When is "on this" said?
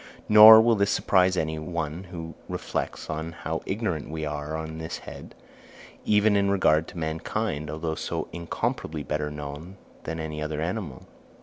4.57-4.97